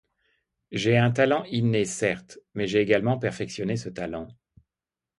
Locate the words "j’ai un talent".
0.71-1.43